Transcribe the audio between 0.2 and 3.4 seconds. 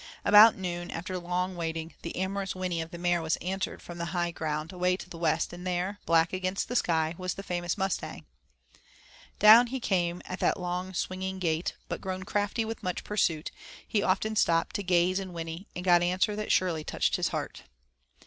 About noon, after long waiting, the amorous whinny of the mare was